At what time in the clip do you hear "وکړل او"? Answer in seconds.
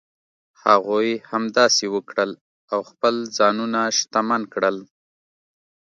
1.95-2.79